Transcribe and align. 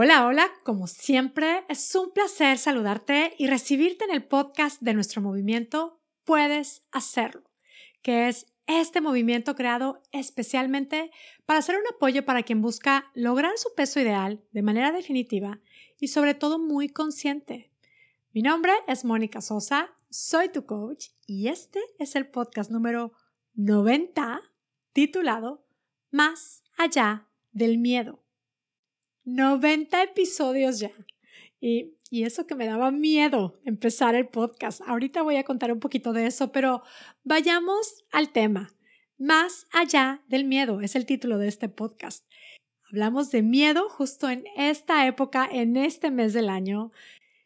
Hola, 0.00 0.28
hola, 0.28 0.48
como 0.62 0.86
siempre, 0.86 1.64
es 1.68 1.92
un 1.96 2.12
placer 2.12 2.56
saludarte 2.58 3.34
y 3.36 3.48
recibirte 3.48 4.04
en 4.04 4.12
el 4.12 4.22
podcast 4.22 4.80
de 4.80 4.94
nuestro 4.94 5.20
movimiento 5.20 5.98
Puedes 6.22 6.84
Hacerlo, 6.92 7.42
que 8.00 8.28
es 8.28 8.46
este 8.68 9.00
movimiento 9.00 9.56
creado 9.56 10.00
especialmente 10.12 11.10
para 11.46 11.62
ser 11.62 11.74
un 11.74 11.82
apoyo 11.92 12.24
para 12.24 12.44
quien 12.44 12.62
busca 12.62 13.10
lograr 13.12 13.58
su 13.58 13.74
peso 13.74 13.98
ideal 13.98 14.40
de 14.52 14.62
manera 14.62 14.92
definitiva 14.92 15.58
y 15.98 16.06
sobre 16.06 16.34
todo 16.34 16.60
muy 16.60 16.88
consciente. 16.88 17.72
Mi 18.32 18.42
nombre 18.42 18.74
es 18.86 19.04
Mónica 19.04 19.40
Sosa, 19.40 19.96
soy 20.10 20.48
tu 20.48 20.64
coach 20.64 21.08
y 21.26 21.48
este 21.48 21.80
es 21.98 22.14
el 22.14 22.28
podcast 22.28 22.70
número 22.70 23.14
90 23.54 24.42
titulado 24.92 25.66
Más 26.12 26.62
allá 26.76 27.26
del 27.50 27.78
miedo. 27.78 28.27
90 29.28 30.02
episodios 30.02 30.80
ya. 30.80 30.90
Y, 31.60 31.94
y, 32.10 32.22
eso 32.24 32.46
que 32.46 32.54
me 32.54 32.66
daba 32.66 32.90
miedo 32.90 33.60
empezar 33.64 34.14
el 34.14 34.28
podcast. 34.28 34.80
Ahorita 34.86 35.22
voy 35.22 35.36
a 35.36 35.44
contar 35.44 35.72
un 35.72 35.80
poquito 35.80 36.12
de 36.12 36.26
eso, 36.26 36.50
pero 36.52 36.82
vayamos 37.24 38.04
al 38.10 38.30
tema. 38.30 38.74
Más 39.18 39.66
allá 39.72 40.22
del 40.28 40.44
miedo 40.44 40.80
es 40.80 40.96
el 40.96 41.04
título 41.04 41.38
de 41.38 41.48
este 41.48 41.68
podcast. 41.68 42.24
Hablamos 42.90 43.30
de 43.30 43.42
miedo 43.42 43.88
justo 43.90 44.30
en 44.30 44.44
esta 44.56 45.06
época, 45.06 45.46
en 45.50 45.76
este 45.76 46.10
mes 46.10 46.32
del 46.32 46.48
año. 46.48 46.90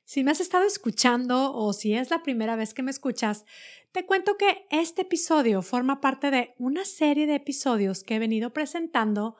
Si 0.04 0.22
me 0.22 0.30
has 0.30 0.40
estado 0.40 0.64
escuchando 0.64 1.52
o 1.52 1.72
si 1.72 1.94
es 1.94 2.10
la 2.10 2.22
primera 2.22 2.54
vez 2.54 2.74
que 2.74 2.82
me 2.82 2.90
escuchas, 2.92 3.44
te 3.90 4.06
cuento 4.06 4.36
que 4.36 4.66
este 4.70 5.02
episodio 5.02 5.62
forma 5.62 6.00
parte 6.00 6.30
de 6.30 6.54
una 6.58 6.84
serie 6.84 7.26
de 7.26 7.34
episodios 7.34 8.04
que 8.04 8.16
he 8.16 8.18
venido 8.18 8.52
presentando 8.52 9.36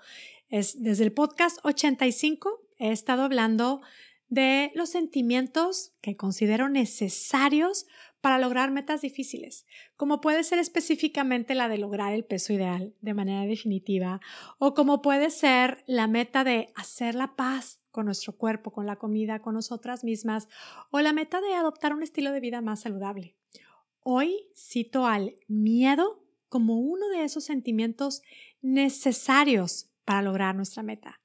es, 0.53 0.83
desde 0.83 1.05
el 1.05 1.13
podcast 1.13 1.59
85 1.65 2.61
he 2.79 2.93
estado 2.93 3.23
hablando 3.23 3.81
de 4.29 4.71
los 4.75 4.91
sentimientos 4.91 5.95
que 6.01 6.17
considero 6.17 6.69
necesarios 6.69 7.87
para 8.21 8.39
lograr 8.39 8.71
metas 8.71 9.01
difíciles, 9.01 9.67
como 9.97 10.21
puede 10.21 10.45
ser 10.45 10.59
específicamente 10.59 11.55
la 11.55 11.69
de 11.69 11.79
lograr 11.79 12.13
el 12.13 12.25
peso 12.25 12.53
ideal 12.53 12.95
de 13.01 13.15
manera 13.15 13.47
definitiva, 13.47 14.21
o 14.59 14.75
como 14.75 15.03
puede 15.03 15.31
ser 15.31 15.83
la 15.87 16.07
meta 16.07 16.45
de 16.45 16.69
hacer 16.77 17.15
la 17.15 17.35
paz 17.35 17.81
con 17.91 18.05
nuestro 18.05 18.37
cuerpo, 18.37 18.73
con 18.73 18.87
la 18.87 18.97
comida, 18.97 19.41
con 19.41 19.55
nosotras 19.55 20.05
mismas, 20.05 20.49
o 20.91 21.01
la 21.01 21.13
meta 21.13 21.41
de 21.41 21.55
adoptar 21.55 21.95
un 21.95 22.03
estilo 22.03 22.31
de 22.31 22.41
vida 22.41 22.61
más 22.61 22.81
saludable. 22.81 23.37
Hoy 24.01 24.47
cito 24.55 25.07
al 25.07 25.35
miedo 25.49 26.23
como 26.49 26.79
uno 26.79 27.09
de 27.09 27.25
esos 27.25 27.45
sentimientos 27.45 28.21
necesarios 28.61 29.92
para 30.05 30.23
lograr 30.23 30.55
nuestra 30.55 30.83
meta. 30.83 31.21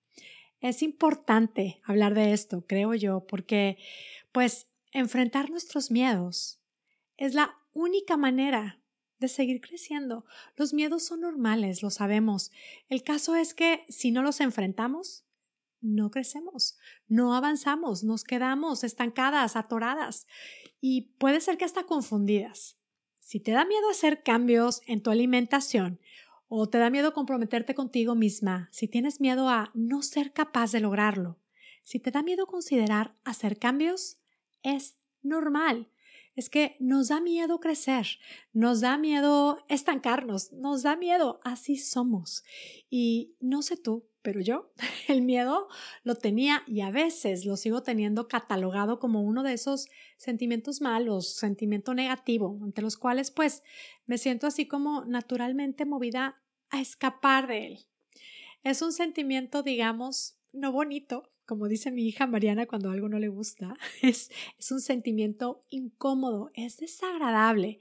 Es 0.59 0.81
importante 0.81 1.81
hablar 1.83 2.13
de 2.13 2.33
esto, 2.33 2.65
creo 2.65 2.93
yo, 2.95 3.25
porque 3.27 3.77
pues 4.31 4.67
enfrentar 4.91 5.49
nuestros 5.49 5.91
miedos 5.91 6.59
es 7.17 7.33
la 7.33 7.57
única 7.73 8.17
manera 8.17 8.81
de 9.19 9.27
seguir 9.27 9.61
creciendo. 9.61 10.25
Los 10.55 10.73
miedos 10.73 11.03
son 11.03 11.21
normales, 11.21 11.81
lo 11.81 11.89
sabemos. 11.89 12.51
El 12.89 13.03
caso 13.03 13.35
es 13.35 13.53
que 13.53 13.85
si 13.89 14.11
no 14.11 14.21
los 14.21 14.41
enfrentamos, 14.41 15.25
no 15.81 16.09
crecemos, 16.09 16.77
no 17.07 17.35
avanzamos, 17.35 18.03
nos 18.03 18.23
quedamos 18.23 18.83
estancadas, 18.83 19.55
atoradas 19.55 20.27
y 20.81 21.13
puede 21.19 21.39
ser 21.41 21.57
que 21.57 21.65
hasta 21.65 21.85
confundidas. 21.85 22.77
Si 23.19 23.39
te 23.39 23.51
da 23.51 23.65
miedo 23.65 23.89
hacer 23.89 24.23
cambios 24.23 24.81
en 24.87 25.01
tu 25.01 25.11
alimentación 25.11 25.99
o 26.47 26.67
te 26.69 26.77
da 26.77 26.89
miedo 26.89 27.13
comprometerte 27.13 27.75
contigo 27.75 28.15
misma, 28.15 28.69
si 28.71 28.87
tienes 28.87 29.19
miedo 29.19 29.49
a 29.49 29.71
no 29.73 30.01
ser 30.01 30.33
capaz 30.33 30.71
de 30.71 30.79
lograrlo, 30.79 31.39
si 31.83 31.99
te 31.99 32.11
da 32.11 32.23
miedo 32.23 32.47
considerar 32.47 33.15
hacer 33.23 33.59
cambios, 33.59 34.19
es 34.61 34.97
normal. 35.21 35.89
Es 36.35 36.49
que 36.49 36.75
nos 36.79 37.07
da 37.07 37.19
miedo 37.19 37.59
crecer, 37.59 38.05
nos 38.53 38.81
da 38.81 38.97
miedo 38.97 39.65
estancarnos, 39.69 40.51
nos 40.51 40.83
da 40.83 40.95
miedo, 40.95 41.39
así 41.43 41.77
somos. 41.77 42.43
Y 42.91 43.35
no 43.39 43.63
sé 43.63 43.75
tú, 43.75 44.07
pero 44.21 44.41
yo 44.41 44.73
el 45.07 45.21
miedo 45.21 45.69
lo 46.03 46.15
tenía 46.15 46.61
y 46.67 46.81
a 46.81 46.91
veces 46.91 47.45
lo 47.45 47.55
sigo 47.55 47.81
teniendo 47.81 48.27
catalogado 48.27 48.99
como 48.99 49.23
uno 49.23 49.41
de 49.41 49.53
esos 49.53 49.87
sentimientos 50.17 50.81
malos, 50.81 51.35
sentimiento 51.35 51.93
negativo, 51.93 52.59
ante 52.61 52.81
los 52.81 52.97
cuales 52.97 53.31
pues 53.31 53.63
me 54.05 54.17
siento 54.17 54.45
así 54.45 54.67
como 54.67 55.05
naturalmente 55.05 55.85
movida 55.85 56.41
a 56.69 56.81
escapar 56.81 57.47
de 57.47 57.67
él. 57.67 57.79
Es 58.63 58.81
un 58.81 58.91
sentimiento, 58.91 59.63
digamos, 59.63 60.37
no 60.51 60.71
bonito, 60.71 61.31
como 61.45 61.67
dice 61.67 61.91
mi 61.91 62.05
hija 62.05 62.27
Mariana 62.27 62.65
cuando 62.65 62.91
algo 62.91 63.07
no 63.07 63.19
le 63.19 63.29
gusta, 63.29 63.75
es, 64.01 64.31
es 64.57 64.71
un 64.71 64.81
sentimiento 64.81 65.65
incómodo, 65.69 66.51
es 66.53 66.77
desagradable. 66.77 67.79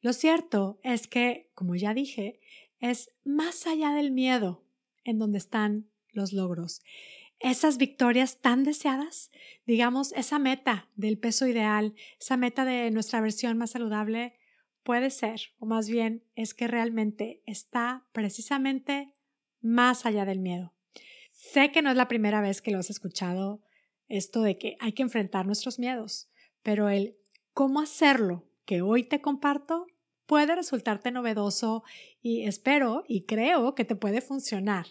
Lo 0.00 0.12
cierto 0.12 0.78
es 0.82 1.08
que, 1.08 1.50
como 1.54 1.74
ya 1.74 1.94
dije, 1.94 2.40
es 2.80 3.10
más 3.24 3.66
allá 3.66 3.92
del 3.92 4.12
miedo, 4.12 4.64
en 5.04 5.18
donde 5.18 5.38
están 5.38 5.88
los 6.12 6.32
logros. 6.32 6.82
Esas 7.40 7.78
victorias 7.78 8.40
tan 8.40 8.64
deseadas, 8.64 9.30
digamos, 9.64 10.12
esa 10.12 10.38
meta 10.38 10.88
del 10.96 11.18
peso 11.18 11.46
ideal, 11.46 11.94
esa 12.20 12.36
meta 12.36 12.64
de 12.64 12.90
nuestra 12.90 13.20
versión 13.20 13.56
más 13.58 13.70
saludable, 13.70 14.37
puede 14.88 15.10
ser, 15.10 15.42
o 15.58 15.66
más 15.66 15.90
bien 15.90 16.24
es 16.34 16.54
que 16.54 16.66
realmente 16.66 17.42
está 17.44 18.06
precisamente 18.12 19.12
más 19.60 20.06
allá 20.06 20.24
del 20.24 20.38
miedo. 20.38 20.72
Sé 21.30 21.72
que 21.72 21.82
no 21.82 21.90
es 21.90 21.96
la 21.98 22.08
primera 22.08 22.40
vez 22.40 22.62
que 22.62 22.70
lo 22.70 22.78
has 22.78 22.88
escuchado, 22.88 23.60
esto 24.08 24.40
de 24.40 24.56
que 24.56 24.78
hay 24.80 24.92
que 24.92 25.02
enfrentar 25.02 25.44
nuestros 25.44 25.78
miedos, 25.78 26.30
pero 26.62 26.88
el 26.88 27.18
cómo 27.52 27.80
hacerlo 27.80 28.48
que 28.64 28.80
hoy 28.80 29.04
te 29.04 29.20
comparto 29.20 29.88
puede 30.24 30.56
resultarte 30.56 31.10
novedoso 31.10 31.84
y 32.22 32.46
espero 32.46 33.04
y 33.06 33.26
creo 33.26 33.74
que 33.74 33.84
te 33.84 33.94
puede 33.94 34.22
funcionar. 34.22 34.86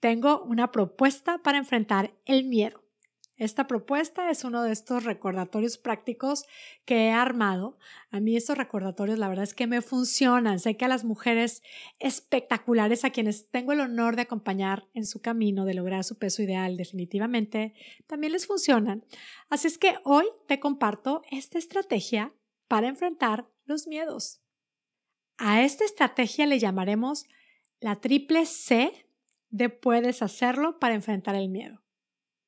Tengo 0.00 0.42
una 0.44 0.72
propuesta 0.72 1.42
para 1.42 1.58
enfrentar 1.58 2.14
el 2.24 2.44
miedo. 2.44 2.83
Esta 3.36 3.66
propuesta 3.66 4.30
es 4.30 4.44
uno 4.44 4.62
de 4.62 4.70
estos 4.70 5.02
recordatorios 5.02 5.76
prácticos 5.76 6.44
que 6.84 7.06
he 7.06 7.10
armado. 7.10 7.76
A 8.10 8.20
mí 8.20 8.36
estos 8.36 8.56
recordatorios 8.56 9.18
la 9.18 9.28
verdad 9.28 9.42
es 9.42 9.54
que 9.54 9.66
me 9.66 9.82
funcionan. 9.82 10.60
Sé 10.60 10.76
que 10.76 10.84
a 10.84 10.88
las 10.88 11.04
mujeres 11.04 11.62
espectaculares 11.98 13.04
a 13.04 13.10
quienes 13.10 13.50
tengo 13.50 13.72
el 13.72 13.80
honor 13.80 14.14
de 14.14 14.22
acompañar 14.22 14.86
en 14.94 15.04
su 15.04 15.20
camino 15.20 15.64
de 15.64 15.74
lograr 15.74 16.04
su 16.04 16.16
peso 16.16 16.42
ideal 16.42 16.76
definitivamente 16.76 17.74
también 18.06 18.32
les 18.32 18.46
funcionan. 18.46 19.04
Así 19.48 19.66
es 19.66 19.78
que 19.78 19.96
hoy 20.04 20.26
te 20.46 20.60
comparto 20.60 21.22
esta 21.32 21.58
estrategia 21.58 22.32
para 22.68 22.86
enfrentar 22.86 23.48
los 23.64 23.88
miedos. 23.88 24.42
A 25.38 25.62
esta 25.62 25.84
estrategia 25.84 26.46
le 26.46 26.60
llamaremos 26.60 27.26
la 27.80 28.00
triple 28.00 28.46
C 28.46 29.08
de 29.50 29.70
puedes 29.70 30.22
hacerlo 30.22 30.78
para 30.78 30.94
enfrentar 30.94 31.34
el 31.34 31.48
miedo. 31.48 31.83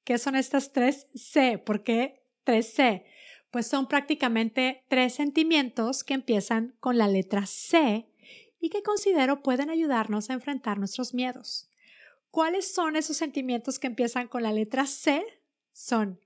¿Qué 0.07 0.19
son 0.19 0.37
estas 0.37 0.73
tres 0.73 1.09
C? 1.17 1.59
¿Por 1.59 1.83
qué 1.83 2.23
tres 2.45 2.73
C? 2.73 3.05
Pues 3.51 3.67
son 3.67 3.89
prácticamente 3.89 4.85
tres 4.87 5.15
sentimientos 5.15 6.05
que 6.05 6.15
empiezan 6.15 6.77
con 6.79 6.97
la 6.97 7.09
letra 7.09 7.45
C 7.45 8.07
y 8.61 8.71
que 8.71 8.85
considero 8.85 9.43
pueden 9.43 9.69
ayudarnos 9.69 10.31
a 10.31 10.35
enfrentar 10.35 10.79
nuestros 10.79 11.13
miedos. 11.13 11.69
¿Cuáles 12.31 12.73
son 12.73 12.95
esos 12.95 13.17
sentimientos 13.17 13.81
que 13.81 13.89
empiezan 13.89 14.29
con 14.29 14.45
la 14.45 14.53
letra 14.53 14.87
C? 14.87 15.25
Son 15.73 16.21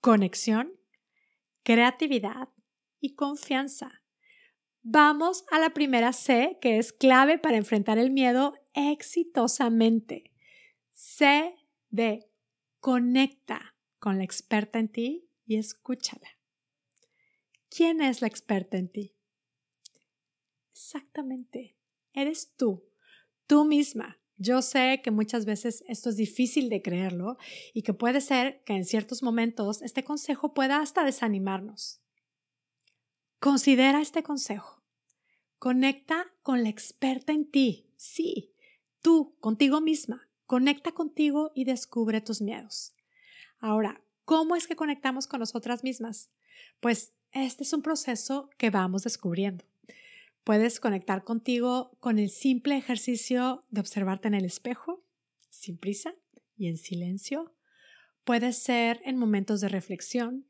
conexión, 0.00 0.72
creatividad 1.64 2.50
y 3.00 3.16
confianza. 3.16 4.04
Vamos 4.82 5.44
a 5.50 5.58
la 5.58 5.70
primera 5.70 6.12
C, 6.12 6.56
que 6.60 6.78
es 6.78 6.92
clave 6.92 7.38
para 7.38 7.56
enfrentar 7.56 7.98
el 7.98 8.12
miedo 8.12 8.54
exitosamente. 8.74 10.30
C 10.92 11.56
de 11.90 12.28
conecta 12.84 13.74
con 13.98 14.18
la 14.18 14.24
experta 14.24 14.78
en 14.78 14.88
ti 14.88 15.30
y 15.46 15.56
escúchala. 15.56 16.28
¿Quién 17.70 18.02
es 18.02 18.20
la 18.20 18.28
experta 18.28 18.76
en 18.76 18.92
ti? 18.92 19.16
Exactamente, 20.70 21.78
eres 22.12 22.54
tú, 22.58 22.84
tú 23.46 23.64
misma. 23.64 24.20
Yo 24.36 24.60
sé 24.60 25.00
que 25.02 25.10
muchas 25.10 25.46
veces 25.46 25.82
esto 25.88 26.10
es 26.10 26.18
difícil 26.18 26.68
de 26.68 26.82
creerlo 26.82 27.38
y 27.72 27.80
que 27.80 27.94
puede 27.94 28.20
ser 28.20 28.62
que 28.64 28.74
en 28.74 28.84
ciertos 28.84 29.22
momentos 29.22 29.80
este 29.80 30.04
consejo 30.04 30.52
pueda 30.52 30.80
hasta 30.80 31.04
desanimarnos. 31.04 32.02
Considera 33.40 34.02
este 34.02 34.22
consejo. 34.22 34.84
Conecta 35.58 36.34
con 36.42 36.62
la 36.62 36.68
experta 36.68 37.32
en 37.32 37.50
ti. 37.50 37.94
Sí, 37.96 38.52
tú, 39.00 39.38
contigo 39.40 39.80
misma. 39.80 40.28
Conecta 40.46 40.92
contigo 40.92 41.52
y 41.54 41.64
descubre 41.64 42.20
tus 42.20 42.42
miedos. 42.42 42.94
Ahora, 43.60 44.02
¿cómo 44.24 44.56
es 44.56 44.66
que 44.66 44.76
conectamos 44.76 45.26
con 45.26 45.40
nosotras 45.40 45.84
mismas? 45.84 46.30
Pues 46.80 47.12
este 47.32 47.64
es 47.64 47.72
un 47.72 47.82
proceso 47.82 48.50
que 48.58 48.70
vamos 48.70 49.04
descubriendo. 49.04 49.64
Puedes 50.44 50.78
conectar 50.78 51.24
contigo 51.24 51.96
con 52.00 52.18
el 52.18 52.28
simple 52.28 52.76
ejercicio 52.76 53.64
de 53.70 53.80
observarte 53.80 54.28
en 54.28 54.34
el 54.34 54.44
espejo, 54.44 55.02
sin 55.48 55.78
prisa 55.78 56.14
y 56.58 56.68
en 56.68 56.76
silencio. 56.76 57.54
Puede 58.24 58.52
ser 58.52 59.00
en 59.04 59.16
momentos 59.16 59.62
de 59.62 59.68
reflexión, 59.68 60.46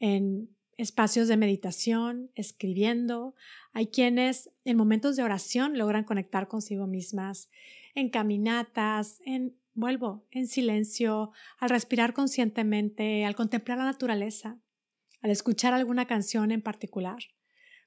en 0.00 0.56
espacios 0.78 1.28
de 1.28 1.36
meditación, 1.36 2.30
escribiendo. 2.34 3.34
Hay 3.72 3.88
quienes 3.88 4.50
en 4.64 4.76
momentos 4.76 5.16
de 5.16 5.24
oración 5.24 5.76
logran 5.76 6.04
conectar 6.04 6.48
consigo 6.48 6.86
mismas, 6.86 7.50
en 7.94 8.08
caminatas, 8.08 9.20
en, 9.26 9.58
vuelvo, 9.74 10.24
en 10.30 10.46
silencio, 10.46 11.32
al 11.58 11.70
respirar 11.70 12.14
conscientemente, 12.14 13.24
al 13.24 13.36
contemplar 13.36 13.78
la 13.78 13.84
naturaleza, 13.84 14.58
al 15.20 15.30
escuchar 15.30 15.74
alguna 15.74 16.06
canción 16.06 16.52
en 16.52 16.62
particular. 16.62 17.18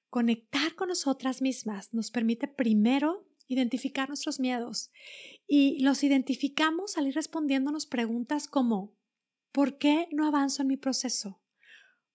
Conectar 0.10 0.76
con 0.76 0.90
nosotras 0.90 1.42
mismas 1.42 1.94
nos 1.94 2.12
permite 2.12 2.48
primero 2.48 3.26
identificar 3.48 4.10
nuestros 4.10 4.40
miedos 4.40 4.92
y 5.48 5.82
los 5.82 6.04
identificamos 6.04 6.98
al 6.98 7.08
ir 7.08 7.16
respondiéndonos 7.16 7.86
preguntas 7.86 8.48
como 8.48 8.94
¿por 9.52 9.78
qué 9.78 10.08
no 10.12 10.26
avanzo 10.28 10.62
en 10.62 10.68
mi 10.68 10.78
proceso? 10.78 11.41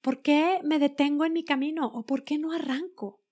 ¿Por 0.07 0.23
qué 0.23 0.61
me 0.63 0.79
detengo 0.79 1.25
en 1.25 1.33
mi 1.33 1.43
camino 1.43 1.89
o 1.89 2.07
por 2.07 2.23
qué 2.23 2.39
no 2.39 2.53
arranco? 2.53 3.25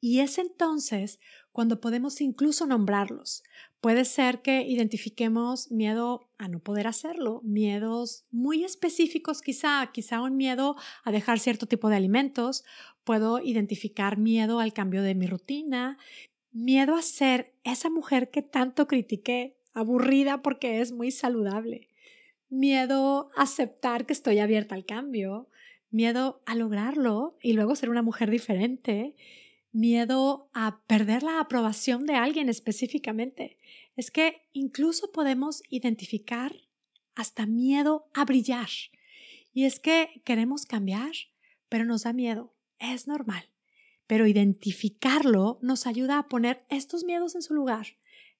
Y 0.00 0.20
es 0.20 0.38
entonces 0.38 1.18
cuando 1.50 1.80
podemos 1.80 2.20
incluso 2.20 2.68
nombrarlos. 2.68 3.42
Puede 3.80 4.04
ser 4.04 4.40
que 4.40 4.62
identifiquemos 4.62 5.72
miedo 5.72 6.30
a 6.38 6.46
no 6.46 6.60
poder 6.60 6.86
hacerlo, 6.86 7.40
miedos 7.42 8.26
muy 8.30 8.62
específicos 8.62 9.42
quizá, 9.42 9.90
quizá 9.92 10.20
un 10.20 10.36
miedo 10.36 10.76
a 11.02 11.10
dejar 11.10 11.40
cierto 11.40 11.66
tipo 11.66 11.88
de 11.88 11.96
alimentos, 11.96 12.62
puedo 13.02 13.40
identificar 13.40 14.16
miedo 14.16 14.60
al 14.60 14.72
cambio 14.72 15.02
de 15.02 15.16
mi 15.16 15.26
rutina, 15.26 15.98
miedo 16.52 16.94
a 16.94 17.02
ser 17.02 17.56
esa 17.64 17.90
mujer 17.90 18.30
que 18.30 18.42
tanto 18.42 18.86
critiqué, 18.86 19.56
aburrida 19.72 20.42
porque 20.42 20.80
es 20.80 20.92
muy 20.92 21.10
saludable, 21.10 21.88
miedo 22.48 23.30
a 23.34 23.42
aceptar 23.42 24.06
que 24.06 24.12
estoy 24.12 24.38
abierta 24.38 24.76
al 24.76 24.86
cambio, 24.86 25.48
miedo 25.94 26.42
a 26.44 26.56
lograrlo 26.56 27.38
y 27.40 27.52
luego 27.52 27.76
ser 27.76 27.88
una 27.88 28.02
mujer 28.02 28.28
diferente, 28.28 29.14
miedo 29.70 30.50
a 30.52 30.80
perder 30.86 31.22
la 31.22 31.38
aprobación 31.38 32.04
de 32.04 32.14
alguien 32.14 32.48
específicamente. 32.48 33.58
Es 33.96 34.10
que 34.10 34.42
incluso 34.52 35.12
podemos 35.12 35.62
identificar 35.70 36.56
hasta 37.14 37.46
miedo 37.46 38.08
a 38.12 38.24
brillar. 38.24 38.68
Y 39.52 39.66
es 39.66 39.78
que 39.78 40.20
queremos 40.24 40.66
cambiar, 40.66 41.12
pero 41.68 41.84
nos 41.84 42.02
da 42.02 42.12
miedo. 42.12 42.52
Es 42.80 43.06
normal. 43.06 43.48
Pero 44.08 44.26
identificarlo 44.26 45.58
nos 45.62 45.86
ayuda 45.86 46.18
a 46.18 46.28
poner 46.28 46.64
estos 46.70 47.04
miedos 47.04 47.36
en 47.36 47.42
su 47.42 47.54
lugar. 47.54 47.86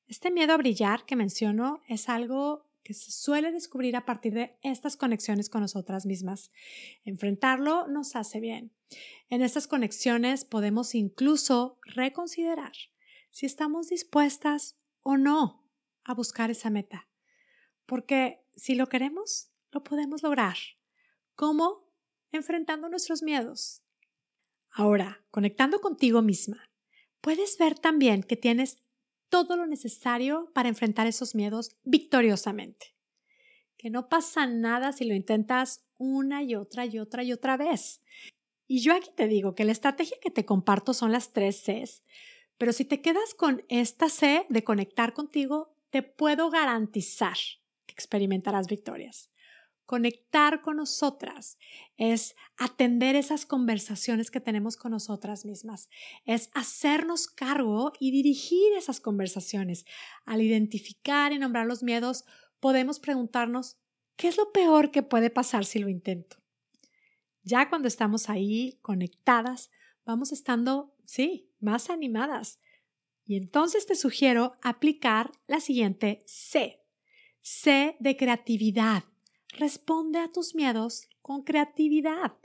Este 0.09 0.33
miedo 0.33 0.53
a 0.55 0.59
brillar 0.59 1.07
que 1.07 1.15
menciono 1.15 1.83
es 1.89 2.09
algo 2.09 2.67
que 2.85 2.95
se 2.95 3.11
suele 3.11 3.51
descubrir 3.51 3.97
a 3.97 4.05
partir 4.05 4.35
de 4.35 4.59
estas 4.63 4.97
conexiones 4.97 5.49
con 5.49 5.63
nosotras 5.63 6.07
mismas. 6.07 6.53
Enfrentarlo 7.05 7.89
nos 7.89 8.15
hace 8.15 8.39
bien. 8.39 8.73
En 9.31 9.43
estas 9.43 9.67
conexiones 9.67 10.45
podemos 10.45 10.95
incluso 10.95 11.79
reconsiderar 11.83 12.73
si 13.31 13.47
estamos 13.47 13.89
dispuestas 13.89 14.77
o 15.03 15.17
no 15.17 15.67
a 16.05 16.15
buscar 16.15 16.51
esa 16.51 16.71
meta. 16.71 17.09
Porque 17.87 18.45
si 18.55 18.75
lo 18.75 18.89
queremos, 18.89 19.51
lo 19.73 19.83
podemos 19.83 20.23
lograr. 20.23 20.57
¿Cómo? 21.35 21.91
Enfrentando 22.31 22.89
nuestros 22.89 23.23
miedos. 23.23 23.83
Ahora, 24.71 25.25
conectando 25.31 25.81
contigo 25.81 26.21
misma, 26.21 26.71
puedes 27.21 27.57
ver 27.59 27.79
también 27.79 28.23
que 28.23 28.37
tienes 28.37 28.84
todo 29.35 29.57
lo 29.57 29.67
necesario 29.67 30.49
para 30.55 30.69
enfrentar 30.69 31.09
esos 31.09 31.35
miedos 31.35 31.73
victoriosamente. 31.83 32.95
Que 33.77 33.91
no 33.91 34.09
pasa 34.09 34.47
nada 34.47 34.93
si 34.93 35.05
lo 35.05 35.13
intentas 35.13 35.85
una 35.99 36.45
y 36.45 36.55
otra 36.55 36.87
y 36.87 37.01
otra 37.01 37.25
y 37.25 37.33
otra 37.33 37.57
vez. 37.57 38.01
Y 38.69 38.79
yo 38.79 38.95
aquí 38.95 39.11
te 39.17 39.27
digo 39.27 39.57
que 39.57 39.65
la 39.65 39.73
estrategia 39.73 40.19
que 40.23 40.31
te 40.31 40.45
comparto 40.45 40.95
son 40.95 41.11
las 41.11 41.33
tres 41.33 41.65
Cs, 41.65 42.05
pero 42.59 42.73
si 42.73 42.85
te 42.85 43.03
quedas 43.03 43.35
con 43.35 43.65
esta 43.69 44.09
C 44.09 44.47
de 44.51 44.63
conectar 44.63 45.15
contigo, 45.15 45.75
te 45.91 46.05
puedo 46.05 46.49
garantizar 46.49 47.37
que 47.87 47.93
experimentarás 47.93 48.69
victorias. 48.69 49.33
Conectar 49.87 50.63
con 50.63 50.79
nosotras 50.79 51.59
es 51.99 52.37
atender 52.57 53.17
esas 53.17 53.45
conversaciones 53.45 54.31
que 54.31 54.41
tenemos 54.41 54.79
con 54.79 54.93
nosotras 54.93 55.45
mismas, 55.45 55.91
es 56.25 56.49
hacernos 56.55 57.27
cargo 57.27 57.93
y 58.01 58.11
dirigir 58.11 58.73
esas 58.73 59.01
conversaciones. 59.01 59.85
Al 60.25 60.41
identificar 60.41 61.33
y 61.33 61.39
nombrar 61.39 61.67
los 61.67 61.83
miedos, 61.83 62.25
podemos 62.61 62.99
preguntarnos, 62.99 63.77
¿qué 64.17 64.29
es 64.29 64.39
lo 64.39 64.53
peor 64.53 64.91
que 64.91 65.03
puede 65.03 65.29
pasar 65.29 65.67
si 65.67 65.79
lo 65.79 65.91
intento? 65.91 66.39
Ya 67.43 67.69
cuando 67.69 67.87
estamos 67.87 68.31
ahí 68.31 68.79
conectadas, 68.81 69.71
vamos 70.07 70.33
estando, 70.33 70.97
sí, 71.05 71.53
más 71.61 71.91
animadas. 71.91 72.59
Y 73.27 73.37
entonces 73.37 73.85
te 73.85 73.97
sugiero 73.97 74.55
aplicar 74.63 75.31
la 75.47 75.61
siguiente 75.61 76.23
C. 76.27 76.81
C 77.43 77.97
de 78.01 78.17
creatividad 78.17 79.05
responde 79.55 80.19
a 80.19 80.31
tus 80.31 80.55
miedos 80.55 81.09
con 81.23 81.43
creatividad. 81.43 82.37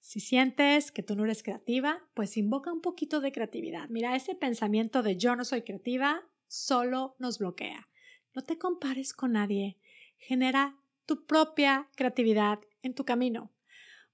Si 0.00 0.20
sientes 0.20 0.90
que 0.92 1.02
tú 1.02 1.14
no 1.16 1.24
eres 1.24 1.42
creativa, 1.42 2.00
pues 2.14 2.36
invoca 2.36 2.72
un 2.72 2.80
poquito 2.80 3.20
de 3.20 3.32
creatividad. 3.32 3.88
Mira, 3.88 4.16
ese 4.16 4.34
pensamiento 4.34 5.02
de 5.02 5.16
yo 5.16 5.36
no 5.36 5.44
soy 5.44 5.62
creativa 5.62 6.24
solo 6.46 7.16
nos 7.18 7.38
bloquea. 7.38 7.88
No 8.34 8.42
te 8.42 8.56
compares 8.56 9.12
con 9.12 9.32
nadie. 9.32 9.76
Genera 10.16 10.78
tu 11.04 11.26
propia 11.26 11.88
creatividad 11.96 12.60
en 12.82 12.94
tu 12.94 13.04
camino. 13.04 13.52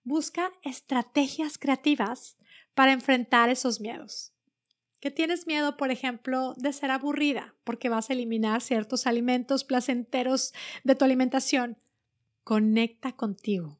Busca 0.02 0.52
estrategias 0.62 1.58
creativas 1.58 2.36
para 2.74 2.92
enfrentar 2.92 3.50
esos 3.50 3.80
miedos. 3.80 4.32
¿Qué 5.00 5.10
tienes 5.10 5.46
miedo, 5.46 5.76
por 5.76 5.90
ejemplo, 5.90 6.54
de 6.56 6.72
ser 6.72 6.90
aburrida 6.90 7.54
porque 7.64 7.88
vas 7.88 8.08
a 8.08 8.14
eliminar 8.14 8.62
ciertos 8.62 9.06
alimentos 9.06 9.62
placenteros 9.62 10.54
de 10.82 10.94
tu 10.94 11.04
alimentación. 11.04 11.78
Conecta 12.44 13.12
contigo. 13.12 13.78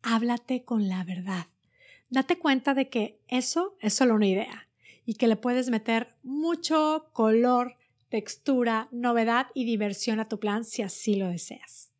Háblate 0.00 0.64
con 0.64 0.88
la 0.88 1.04
verdad. 1.04 1.48
Date 2.08 2.38
cuenta 2.38 2.72
de 2.72 2.88
que 2.88 3.20
eso 3.28 3.76
es 3.78 3.92
solo 3.92 4.14
una 4.14 4.26
idea 4.26 4.68
y 5.04 5.14
que 5.14 5.28
le 5.28 5.36
puedes 5.36 5.68
meter 5.68 6.14
mucho 6.22 7.10
color, 7.12 7.76
textura, 8.08 8.88
novedad 8.90 9.48
y 9.54 9.66
diversión 9.66 10.18
a 10.18 10.28
tu 10.28 10.40
plan 10.40 10.64
si 10.64 10.80
así 10.80 11.16
lo 11.16 11.28
deseas. 11.28 11.92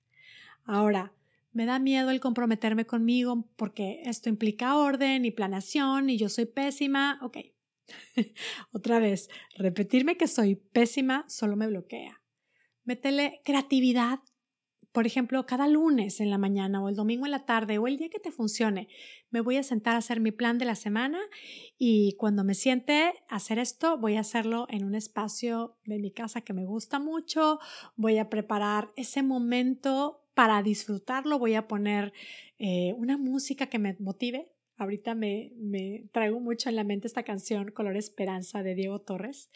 Ahora, 0.65 1.13
me 1.53 1.67
da 1.67 1.79
miedo 1.79 2.09
el 2.09 2.21
comprometerme 2.21 2.87
conmigo 2.87 3.47
porque 3.57 4.01
esto 4.07 4.31
implica 4.31 4.77
orden 4.77 5.27
y 5.27 5.31
planeación 5.33 6.09
y 6.09 6.17
yo 6.17 6.31
soy 6.31 6.47
pésima. 6.47 7.19
Ok. 7.21 7.39
Otra 8.73 9.01
vez, 9.01 9.29
repetirme 9.55 10.17
que 10.17 10.29
soy 10.29 10.55
pésima 10.55 11.27
solo 11.29 11.57
me 11.57 11.67
bloquea. 11.67 12.23
Métele 12.85 13.43
creatividad 13.45 14.21
por 14.93 15.07
ejemplo, 15.07 15.47
cada 15.47 15.69
lunes 15.69 16.21
en 16.21 16.31
la 16.31 16.39
mañana 16.39 16.83
o 16.83 16.89
el 16.89 16.97
domingo 16.97 17.25
en 17.25 17.31
la 17.31 17.45
tarde 17.45 17.79
o 17.79 17.87
el 17.87 17.97
día 17.97 18.09
que 18.09 18.19
te 18.19 18.33
funcione, 18.33 18.89
me 19.31 19.41
voy 19.41 19.57
a 19.57 19.63
sentar 19.63 19.95
a 19.95 19.99
hacer 19.99 20.21
mi 20.21 20.33
plan 20.33 20.59
de 20.59 20.65
la 20.65 20.75
semana 20.75 21.21
y 21.79 22.17
cuando 22.19 22.43
me 22.43 22.55
siente 22.55 23.15
hacer 23.29 23.59
esto, 23.59 23.99
voy 23.99 24.17
a 24.17 24.21
hacerlo 24.21 24.67
en 24.69 24.85
un 24.85 24.95
espacio 24.97 25.77
de 25.85 25.99
mi 25.99 26.11
casa 26.11 26.41
que 26.41 26.53
me 26.53 26.65
gusta 26.65 26.99
mucho, 26.99 27.61
voy 27.95 28.19
a 28.19 28.29
preparar 28.29 28.91
ese 28.97 29.23
momento 29.23 30.25
para 30.35 30.63
disfrutarlo, 30.63 31.39
voy 31.39 31.55
a 31.55 31.69
poner 31.69 32.13
eh, 32.59 32.95
una 32.97 33.17
música 33.17 33.67
que 33.67 33.79
me 33.79 33.97
motive. 34.01 34.53
Ahorita 34.77 35.15
me, 35.15 35.53
me 35.57 36.09
traigo 36.13 36.41
mucho 36.41 36.69
en 36.69 36.77
la 36.77 36.85
mente 36.85 37.07
esta 37.07 37.23
canción 37.23 37.71
Color 37.71 37.97
Esperanza 37.97 38.63
de 38.63 38.75
Diego 38.75 39.01
Torres, 39.01 39.51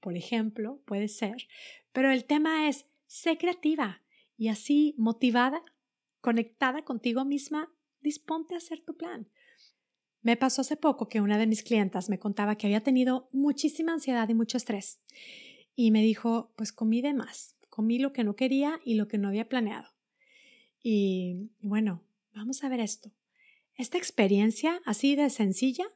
por 0.00 0.16
ejemplo, 0.16 0.80
puede 0.84 1.08
ser. 1.08 1.48
Pero 1.92 2.10
el 2.10 2.24
tema 2.24 2.68
es, 2.68 2.86
sé 3.06 3.38
creativa, 3.38 4.02
y 4.38 4.48
así, 4.48 4.94
motivada, 4.96 5.62
conectada 6.20 6.84
contigo 6.84 7.24
misma, 7.24 7.74
disponte 8.00 8.54
a 8.54 8.58
hacer 8.58 8.80
tu 8.80 8.96
plan. 8.96 9.28
Me 10.22 10.36
pasó 10.36 10.62
hace 10.62 10.76
poco 10.76 11.08
que 11.08 11.20
una 11.20 11.38
de 11.38 11.46
mis 11.46 11.62
clientas 11.62 12.08
me 12.08 12.18
contaba 12.18 12.56
que 12.56 12.66
había 12.66 12.82
tenido 12.82 13.28
muchísima 13.32 13.92
ansiedad 13.92 14.28
y 14.28 14.34
mucho 14.34 14.56
estrés. 14.56 15.00
Y 15.74 15.90
me 15.90 16.02
dijo, 16.02 16.52
pues 16.56 16.72
comí 16.72 17.02
de 17.02 17.14
más, 17.14 17.56
comí 17.68 17.98
lo 17.98 18.12
que 18.12 18.24
no 18.24 18.36
quería 18.36 18.80
y 18.84 18.94
lo 18.94 19.08
que 19.08 19.18
no 19.18 19.28
había 19.28 19.48
planeado. 19.48 19.88
Y 20.82 21.50
bueno, 21.60 22.04
vamos 22.32 22.62
a 22.62 22.68
ver 22.68 22.80
esto. 22.80 23.10
Esta 23.74 23.98
experiencia, 23.98 24.80
así 24.84 25.16
de 25.16 25.30
sencilla, 25.30 25.86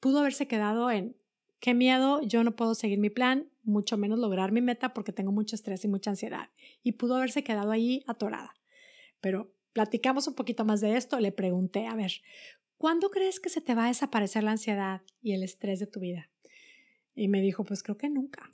pudo 0.00 0.20
haberse 0.20 0.46
quedado 0.46 0.90
en 0.90 1.16
qué 1.60 1.74
miedo, 1.74 2.22
yo 2.22 2.44
no 2.44 2.56
puedo 2.56 2.74
seguir 2.74 2.98
mi 2.98 3.10
plan, 3.10 3.48
mucho 3.62 3.96
menos 3.96 4.18
lograr 4.18 4.52
mi 4.52 4.60
meta 4.60 4.94
porque 4.94 5.12
tengo 5.12 5.32
mucho 5.32 5.56
estrés 5.56 5.84
y 5.84 5.88
mucha 5.88 6.10
ansiedad. 6.10 6.50
Y 6.82 6.92
pudo 6.92 7.16
haberse 7.16 7.44
quedado 7.44 7.70
ahí 7.70 8.04
atorada. 8.06 8.54
Pero 9.20 9.52
platicamos 9.72 10.28
un 10.28 10.34
poquito 10.34 10.64
más 10.64 10.80
de 10.80 10.96
esto, 10.96 11.20
le 11.20 11.32
pregunté, 11.32 11.86
a 11.86 11.94
ver, 11.94 12.12
¿cuándo 12.76 13.10
crees 13.10 13.40
que 13.40 13.48
se 13.48 13.60
te 13.60 13.74
va 13.74 13.86
a 13.86 13.88
desaparecer 13.88 14.44
la 14.44 14.52
ansiedad 14.52 15.02
y 15.20 15.32
el 15.32 15.42
estrés 15.42 15.80
de 15.80 15.86
tu 15.86 16.00
vida? 16.00 16.30
Y 17.14 17.28
me 17.28 17.40
dijo, 17.40 17.64
pues 17.64 17.82
creo 17.82 17.96
que 17.96 18.08
nunca. 18.08 18.52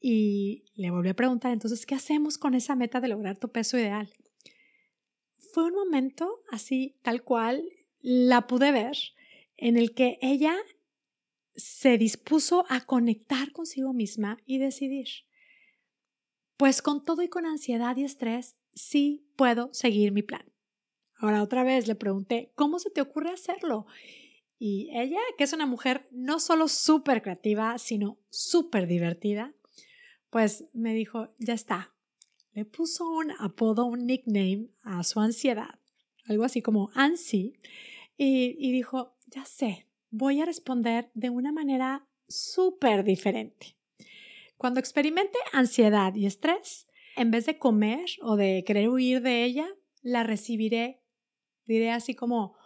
Y 0.00 0.64
le 0.74 0.90
volví 0.90 1.08
a 1.08 1.16
preguntar, 1.16 1.52
entonces, 1.52 1.86
¿qué 1.86 1.94
hacemos 1.94 2.38
con 2.38 2.54
esa 2.54 2.76
meta 2.76 3.00
de 3.00 3.08
lograr 3.08 3.38
tu 3.38 3.50
peso 3.50 3.78
ideal? 3.78 4.10
fue 5.54 5.64
un 5.64 5.74
momento 5.74 6.42
así, 6.50 6.96
tal 7.02 7.22
cual, 7.22 7.62
la 8.00 8.48
pude 8.48 8.72
ver, 8.72 8.96
en 9.56 9.76
el 9.76 9.94
que 9.94 10.18
ella 10.20 10.56
se 11.56 11.98
dispuso 11.98 12.64
a 12.68 12.80
conectar 12.80 13.52
consigo 13.52 13.92
misma 13.92 14.38
y 14.44 14.58
decidir, 14.58 15.08
pues 16.56 16.82
con 16.82 17.04
todo 17.04 17.22
y 17.22 17.28
con 17.28 17.46
ansiedad 17.46 17.96
y 17.96 18.04
estrés, 18.04 18.56
sí 18.74 19.26
puedo 19.36 19.72
seguir 19.72 20.12
mi 20.12 20.22
plan. 20.22 20.44
Ahora 21.16 21.42
otra 21.42 21.64
vez 21.64 21.86
le 21.86 21.94
pregunté, 21.94 22.52
¿cómo 22.54 22.78
se 22.78 22.90
te 22.90 23.00
ocurre 23.00 23.30
hacerlo? 23.30 23.86
Y 24.58 24.90
ella, 24.92 25.20
que 25.36 25.44
es 25.44 25.52
una 25.52 25.66
mujer 25.66 26.08
no 26.10 26.40
solo 26.40 26.68
súper 26.68 27.22
creativa, 27.22 27.78
sino 27.78 28.18
súper 28.30 28.86
divertida, 28.86 29.54
pues 30.30 30.64
me 30.72 30.94
dijo, 30.94 31.34
ya 31.38 31.54
está. 31.54 31.94
Le 32.52 32.64
puso 32.64 33.08
un 33.08 33.32
apodo, 33.38 33.84
un 33.84 34.06
nickname 34.06 34.68
a 34.82 35.02
su 35.02 35.20
ansiedad, 35.20 35.80
algo 36.26 36.44
así 36.44 36.62
como 36.62 36.90
Ansi, 36.94 37.54
y, 38.16 38.56
y 38.58 38.72
dijo, 38.72 39.16
ya 39.26 39.44
sé, 39.44 39.88
voy 40.16 40.40
a 40.40 40.44
responder 40.44 41.10
de 41.14 41.28
una 41.28 41.50
manera 41.50 42.06
súper 42.28 43.02
diferente. 43.02 43.76
Cuando 44.56 44.78
experimente 44.78 45.36
ansiedad 45.52 46.14
y 46.14 46.26
estrés, 46.26 46.86
en 47.16 47.32
vez 47.32 47.46
de 47.46 47.58
comer 47.58 48.06
o 48.22 48.36
de 48.36 48.62
querer 48.64 48.88
huir 48.88 49.22
de 49.22 49.42
ella, 49.42 49.66
la 50.02 50.22
recibiré. 50.22 51.02
Diré 51.66 51.90
así 51.90 52.14
como, 52.14 52.56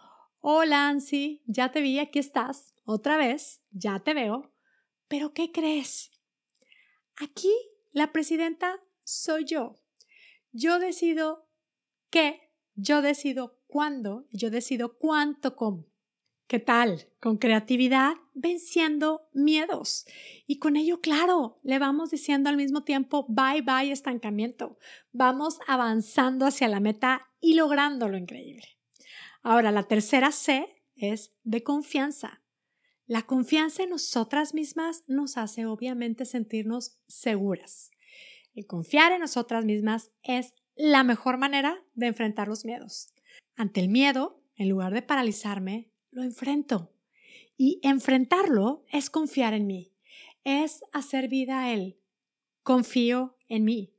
hola 0.41 0.89
Ansi, 0.89 1.41
ya 1.47 1.71
te 1.71 1.81
vi, 1.81 1.97
aquí 1.97 2.19
estás, 2.19 2.75
otra 2.85 3.17
vez, 3.17 3.63
ya 3.71 3.99
te 3.99 4.13
veo, 4.13 4.53
pero 5.07 5.33
¿qué 5.33 5.51
crees? 5.51 6.11
Aquí 7.15 7.51
la 7.91 8.11
presidenta 8.11 8.79
soy 9.03 9.45
yo. 9.45 9.79
Yo 10.51 10.77
decido 10.77 11.47
qué, 12.11 12.51
yo 12.75 13.01
decido 13.01 13.59
cuándo, 13.65 14.27
yo 14.31 14.51
decido 14.51 14.99
cuánto 14.99 15.55
como. 15.55 15.88
¿Qué 16.49 16.57
tal? 16.57 17.05
Con 17.21 17.37
creatividad, 17.37 18.13
venciendo 18.33 19.29
miedos. 19.33 20.07
Y 20.47 20.57
con 20.57 20.77
ello, 20.77 20.99
claro, 20.99 21.59
le 21.61 21.77
vamos 21.77 22.09
diciendo 22.09 22.49
al 22.49 22.57
mismo 22.57 22.83
tiempo, 22.83 23.27
bye 23.29 23.61
bye 23.61 23.91
estancamiento. 23.91 24.79
Vamos 25.11 25.59
avanzando 25.67 26.47
hacia 26.47 26.67
la 26.67 26.79
meta 26.79 27.27
y 27.39 27.53
logrando 27.53 28.09
lo 28.09 28.17
increíble. 28.17 28.63
Ahora, 29.43 29.71
la 29.71 29.83
tercera 29.83 30.31
C 30.31 30.67
es 30.95 31.35
de 31.43 31.61
confianza. 31.61 32.41
La 33.05 33.27
confianza 33.27 33.83
en 33.83 33.91
nosotras 33.91 34.55
mismas 34.55 35.03
nos 35.05 35.37
hace 35.37 35.67
obviamente 35.67 36.25
sentirnos 36.25 36.97
seguras. 37.07 37.91
El 38.55 38.65
confiar 38.65 39.11
en 39.11 39.21
nosotras 39.21 39.65
mismas 39.65 40.09
es 40.23 40.55
la 40.75 41.03
mejor 41.03 41.37
manera 41.37 41.77
de 41.93 42.07
enfrentar 42.07 42.47
los 42.47 42.65
miedos. 42.65 43.13
Ante 43.55 43.81
el 43.81 43.89
miedo, 43.89 44.41
en 44.55 44.67
lugar 44.67 44.95
de 44.95 45.03
paralizarme, 45.03 45.91
lo 46.19 46.25
enfrento. 46.25 46.91
Y 47.57 47.79
enfrentarlo 47.81 48.85
es 48.91 49.09
confiar 49.09 49.53
en 49.53 49.67
mí, 49.67 49.91
es 50.43 50.83
hacer 50.93 51.27
vida 51.27 51.63
a 51.63 51.73
él. 51.73 51.97
Confío 52.63 53.37
en 53.47 53.65
mí. 53.65 53.93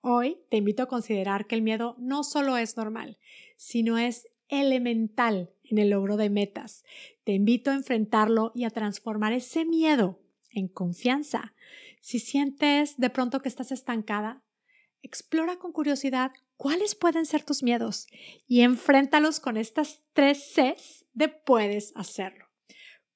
Hoy 0.00 0.38
te 0.50 0.58
invito 0.58 0.82
a 0.82 0.88
considerar 0.88 1.46
que 1.46 1.54
el 1.54 1.62
miedo 1.62 1.96
no 1.98 2.24
solo 2.24 2.56
es 2.56 2.76
normal, 2.76 3.18
sino 3.56 3.98
es 3.98 4.28
elemental 4.48 5.50
en 5.64 5.78
el 5.78 5.90
logro 5.90 6.16
de 6.16 6.28
metas. 6.28 6.84
Te 7.24 7.32
invito 7.32 7.70
a 7.70 7.74
enfrentarlo 7.74 8.52
y 8.54 8.64
a 8.64 8.70
transformar 8.70 9.32
ese 9.32 9.64
miedo 9.64 10.20
en 10.50 10.68
confianza. 10.68 11.54
Si 12.00 12.18
sientes 12.18 12.96
de 12.98 13.10
pronto 13.10 13.40
que 13.40 13.48
estás 13.48 13.72
estancada, 13.72 14.42
explora 15.02 15.56
con 15.56 15.72
curiosidad 15.72 16.32
cuáles 16.62 16.94
pueden 16.94 17.26
ser 17.26 17.42
tus 17.42 17.64
miedos 17.64 18.06
y 18.46 18.60
enfréntalos 18.60 19.40
con 19.40 19.56
estas 19.56 20.00
tres 20.12 20.52
Cs 20.54 21.04
de 21.12 21.26
puedes 21.26 21.92
hacerlo. 21.96 22.46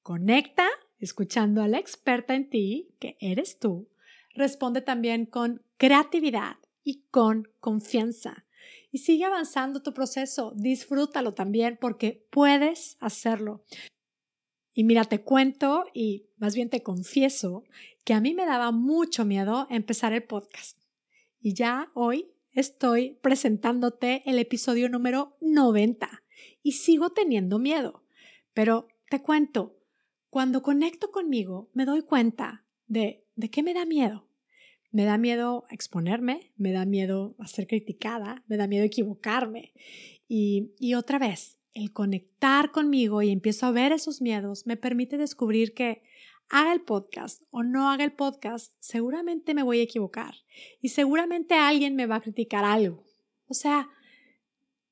Conecta 0.03 0.67
escuchando 0.99 1.61
a 1.61 1.69
la 1.69 1.79
experta 1.79 2.35
en 2.35 2.49
ti, 2.49 2.89
que 2.99 3.15
eres 3.21 3.57
tú. 3.57 3.87
Responde 4.35 4.81
también 4.81 5.25
con 5.25 5.63
creatividad 5.77 6.57
y 6.83 7.03
con 7.09 7.47
confianza. 7.61 8.45
Y 8.91 8.97
sigue 8.97 9.23
avanzando 9.23 9.81
tu 9.81 9.93
proceso, 9.93 10.51
disfrútalo 10.57 11.33
también 11.33 11.77
porque 11.79 12.27
puedes 12.29 12.97
hacerlo. 12.99 13.63
Y 14.73 14.83
mira, 14.83 15.05
te 15.05 15.21
cuento 15.21 15.85
y 15.93 16.25
más 16.35 16.53
bien 16.53 16.69
te 16.69 16.83
confieso 16.83 17.63
que 18.03 18.13
a 18.13 18.19
mí 18.19 18.33
me 18.33 18.45
daba 18.45 18.71
mucho 18.71 19.23
miedo 19.23 19.67
empezar 19.69 20.11
el 20.11 20.25
podcast. 20.25 20.77
Y 21.39 21.53
ya 21.53 21.91
hoy 21.93 22.33
estoy 22.57 23.19
presentándote 23.21 24.23
el 24.25 24.39
episodio 24.39 24.89
número 24.89 25.37
90 25.41 26.23
y 26.63 26.71
sigo 26.71 27.11
teniendo 27.11 27.59
miedo. 27.59 28.03
Pero 28.55 28.87
te 29.11 29.21
cuento, 29.21 29.77
cuando 30.31 30.63
conecto 30.63 31.11
conmigo 31.11 31.69
me 31.73 31.85
doy 31.85 32.01
cuenta 32.01 32.65
de, 32.87 33.23
de 33.35 33.49
qué 33.51 33.61
me 33.61 33.75
da 33.75 33.85
miedo. 33.85 34.27
Me 34.89 35.05
da 35.05 35.19
miedo 35.19 35.65
exponerme, 35.69 36.51
me 36.57 36.71
da 36.71 36.85
miedo 36.85 37.35
a 37.37 37.45
ser 37.45 37.67
criticada, 37.67 38.43
me 38.47 38.57
da 38.57 38.65
miedo 38.65 38.85
equivocarme. 38.85 39.73
Y, 40.27 40.71
y 40.79 40.95
otra 40.95 41.19
vez, 41.19 41.59
el 41.75 41.93
conectar 41.93 42.71
conmigo 42.71 43.21
y 43.21 43.29
empiezo 43.29 43.67
a 43.67 43.71
ver 43.71 43.91
esos 43.91 44.19
miedos 44.19 44.65
me 44.65 44.77
permite 44.77 45.17
descubrir 45.17 45.75
que 45.75 46.01
haga 46.49 46.73
el 46.73 46.81
podcast 46.81 47.41
o 47.49 47.63
no 47.63 47.89
haga 47.89 48.03
el 48.03 48.13
podcast, 48.13 48.73
seguramente 48.79 49.53
me 49.53 49.63
voy 49.63 49.79
a 49.79 49.83
equivocar 49.83 50.35
y 50.81 50.89
seguramente 50.89 51.55
alguien 51.55 51.95
me 51.95 52.05
va 52.05 52.15
a 52.15 52.21
criticar 52.21 52.65
algo. 52.65 53.03
O 53.47 53.53
sea, 53.53 53.89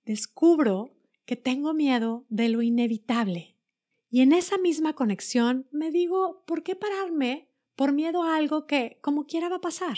descubro 0.05 0.95
que 1.25 1.35
tengo 1.35 1.74
miedo 1.74 2.25
de 2.29 2.50
lo 2.50 2.62
inevitable. 2.62 3.55
Y 4.09 4.21
en 4.21 4.31
esa 4.31 4.57
misma 4.57 4.93
conexión 4.93 5.67
me 5.71 5.91
digo, 5.91 6.43
¿por 6.45 6.63
qué 6.63 6.75
pararme 6.75 7.50
por 7.75 7.91
miedo 7.91 8.24
a 8.24 8.38
algo 8.38 8.67
que 8.67 9.00
como 9.01 9.25
quiera 9.25 9.50
va 9.50 9.57
a 9.57 9.62
pasar? 9.62 9.97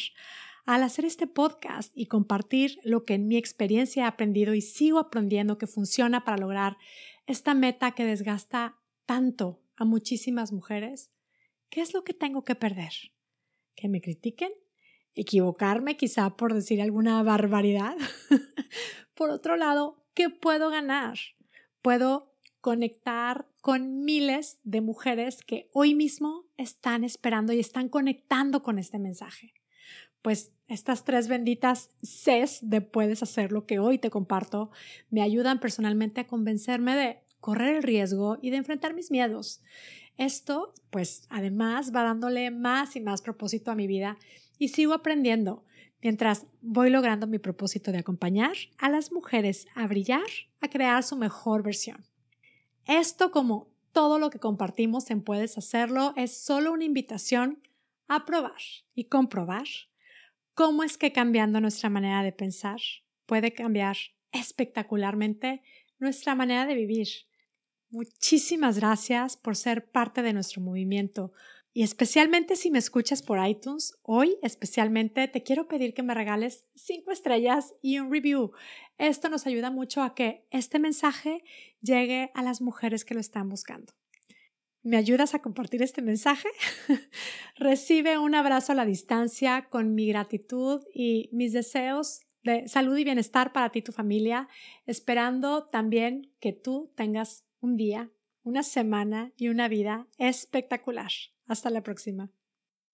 Al 0.66 0.84
hacer 0.84 1.06
este 1.06 1.28
podcast 1.28 1.92
y 1.96 2.08
compartir 2.08 2.80
lo 2.84 3.06
que 3.06 3.14
en 3.14 3.28
mi 3.28 3.38
experiencia 3.38 4.04
he 4.04 4.06
aprendido 4.08 4.54
y 4.54 4.62
sigo 4.62 5.00
aprendiendo 5.00 5.58
que 5.58 5.68
funciona 5.68 6.24
para 6.24 6.38
lograr 6.38 6.78
esta 7.26 7.54
meta 7.54 7.92
que 7.92 8.06
desgasta 8.06 8.78
tanto 9.06 9.62
a 9.76 9.86
muchísimas 9.86 10.52
mujeres, 10.52 11.12
¿qué 11.70 11.82
es 11.82 11.94
lo 11.94 12.04
que 12.04 12.14
tengo 12.14 12.44
que 12.44 12.56
perder? 12.56 12.94
¿Que 13.76 13.88
me 13.88 14.02
critiquen? 14.02 14.52
¿Equivocarme 15.16 15.98
quizá 15.98 16.36
por 16.38 16.54
decir 16.54 16.82
alguna 16.82 17.22
barbaridad? 17.24 17.96
por 19.16 19.30
otro 19.30 19.56
lado, 19.56 20.06
¿qué 20.14 20.30
puedo 20.30 20.70
ganar? 20.70 21.18
Puedo 21.82 22.34
conectar 22.62 23.48
con 23.62 24.04
miles 24.04 24.60
de 24.64 24.82
mujeres 24.82 25.44
que 25.44 25.70
hoy 25.74 25.96
mismo 25.96 26.46
están 26.58 27.04
esperando 27.04 27.54
y 27.54 27.60
están 27.60 27.90
conectando 27.90 28.64
con 28.64 28.80
este 28.80 29.00
mensaje. 29.00 29.54
Pues 30.22 30.52
estas 30.68 31.06
tres 31.06 31.28
benditas 31.28 31.90
Cs 32.02 32.60
de 32.62 32.82
puedes 32.82 33.24
hacer 33.24 33.52
lo 33.52 33.66
que 33.66 33.80
hoy 33.80 34.00
te 34.00 34.10
comparto 34.10 34.72
me 35.10 35.22
ayudan 35.22 35.60
personalmente 35.60 36.22
a 36.22 36.28
convencerme 36.28 36.96
de 36.96 37.20
correr 37.40 37.76
el 37.76 37.84
riesgo 37.84 38.38
y 38.42 38.50
de 38.50 38.58
enfrentar 38.58 38.94
mis 38.94 39.12
miedos. 39.12 39.62
Esto, 40.18 40.74
pues 40.90 41.28
además 41.30 41.94
va 41.96 42.04
dándole 42.04 42.52
más 42.52 42.96
y 42.96 43.02
más 43.02 43.22
propósito 43.22 43.72
a 43.72 43.76
mi 43.76 43.88
vida 43.88 44.18
y 44.58 44.70
sigo 44.70 44.94
aprendiendo 44.94 45.64
mientras 46.02 46.46
voy 46.62 46.90
logrando 46.90 47.28
mi 47.28 47.40
propósito 47.40 47.92
de 47.92 48.00
acompañar 48.00 48.54
a 48.78 48.90
las 48.90 49.12
mujeres 49.12 49.68
a 49.76 49.88
brillar, 49.88 50.28
a 50.62 50.70
crear 50.70 51.04
su 51.04 51.16
mejor 51.16 51.64
versión. 51.64 52.06
Esto, 52.86 53.32
como 53.32 53.68
todo 53.92 54.20
lo 54.20 54.30
que 54.30 54.40
compartimos 54.40 55.10
en 55.12 55.22
Puedes 55.22 55.58
Hacerlo, 55.58 56.14
es 56.16 56.38
solo 56.38 56.72
una 56.72 56.84
invitación 56.84 57.62
a 58.08 58.26
probar 58.26 58.62
y 58.96 59.06
comprobar 59.06 59.68
cómo 60.54 60.84
es 60.84 60.98
que 60.98 61.12
cambiando 61.12 61.60
nuestra 61.62 61.90
manera 61.90 62.24
de 62.24 62.32
pensar 62.32 62.80
puede 63.26 63.54
cambiar 63.54 63.98
espectacularmente 64.32 65.62
nuestra 66.00 66.36
manera 66.36 66.66
de 66.66 66.76
vivir. 66.76 67.08
Muchísimas 67.90 68.80
gracias 68.80 69.38
por 69.38 69.56
ser 69.56 69.90
parte 69.90 70.22
de 70.22 70.34
nuestro 70.34 70.62
movimiento. 70.62 71.32
Y 71.74 71.84
especialmente 71.84 72.56
si 72.56 72.72
me 72.72 72.80
escuchas 72.80 73.22
por 73.22 73.46
iTunes, 73.46 73.94
hoy 74.02 74.38
especialmente 74.42 75.28
te 75.28 75.44
quiero 75.44 75.68
pedir 75.68 75.94
que 75.94 76.04
me 76.04 76.14
regales 76.14 76.66
cinco 76.76 77.12
estrellas 77.12 77.76
y 77.82 78.00
un 78.00 78.12
review. 78.12 78.52
Esto 78.98 79.30
nos 79.30 79.46
ayuda 79.46 79.70
mucho 79.72 80.02
a 80.02 80.16
que 80.16 80.48
este 80.50 80.80
mensaje 80.80 81.44
llegue 81.82 82.32
a 82.34 82.42
las 82.42 82.62
mujeres 82.62 83.06
que 83.06 83.14
lo 83.14 83.20
están 83.20 83.48
buscando. 83.48 83.94
¿Me 84.84 84.98
ayudas 84.98 85.34
a 85.34 85.42
compartir 85.42 85.82
este 85.82 86.02
mensaje? 86.02 86.50
Recibe 87.56 88.18
un 88.18 88.36
abrazo 88.36 88.72
a 88.72 88.76
la 88.76 88.86
distancia 88.86 89.68
con 89.70 89.94
mi 89.94 90.08
gratitud 90.08 90.84
y 90.94 91.30
mis 91.32 91.54
deseos 91.54 92.22
de 92.44 92.68
salud 92.68 92.98
y 92.98 93.04
bienestar 93.04 93.54
para 93.54 93.70
ti 93.70 93.80
y 93.80 93.84
tu 93.84 93.92
familia, 93.92 94.48
esperando 94.86 95.66
también 95.66 96.32
que 96.40 96.54
tú 96.54 96.92
tengas 96.96 97.47
un 97.68 97.76
día, 97.76 98.10
una 98.44 98.64
semana 98.64 99.34
y 99.36 99.50
una 99.50 99.68
vida 99.68 100.08
espectacular. 100.18 101.12
Hasta 101.48 101.70
la 101.70 101.84
próxima. 101.84 102.30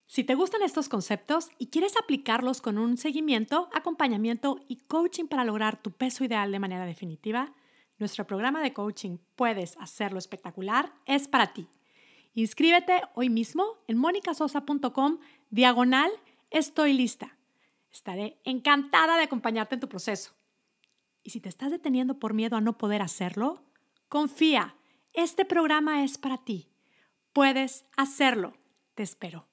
Si 0.06 0.24
te 0.24 0.34
gustan 0.34 0.62
estos 0.62 0.88
conceptos 0.88 1.48
y 1.58 1.68
quieres 1.68 1.94
aplicarlos 1.96 2.60
con 2.60 2.76
un 2.78 2.96
seguimiento, 2.96 3.68
acompañamiento 3.72 4.60
y 4.68 4.78
coaching 4.86 5.26
para 5.26 5.44
lograr 5.44 5.80
tu 5.80 5.92
peso 5.92 6.24
ideal 6.24 6.50
de 6.50 6.58
manera 6.58 6.86
definitiva, 6.86 7.54
nuestro 7.98 8.26
programa 8.26 8.62
de 8.62 8.72
coaching 8.72 9.18
Puedes 9.36 9.76
hacerlo 9.78 10.18
espectacular 10.18 10.92
es 11.06 11.28
para 11.28 11.52
ti. 11.52 11.68
Inscríbete 12.34 13.02
hoy 13.14 13.30
mismo 13.30 13.64
en 13.86 13.96
monicasosa.com 13.96 15.20
diagonal 15.50 16.10
estoy 16.50 16.92
lista. 16.92 17.38
Estaré 17.92 18.40
encantada 18.42 19.16
de 19.16 19.22
acompañarte 19.22 19.76
en 19.76 19.80
tu 19.80 19.88
proceso. 19.88 20.32
Y 21.22 21.30
si 21.30 21.40
te 21.40 21.48
estás 21.48 21.70
deteniendo 21.70 22.18
por 22.18 22.34
miedo 22.34 22.56
a 22.56 22.60
no 22.60 22.76
poder 22.76 23.02
hacerlo, 23.02 23.62
confía, 24.14 24.76
este 25.12 25.44
programa 25.44 26.04
es 26.04 26.18
para 26.18 26.38
ti. 26.38 26.70
Puedes 27.32 27.84
hacerlo. 27.96 28.54
Te 28.94 29.02
espero. 29.02 29.48